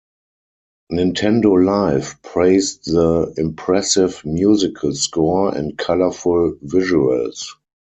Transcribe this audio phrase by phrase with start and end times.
[0.91, 7.49] Nintendo Life praised the "impressive" musical score and "colorful" visuals.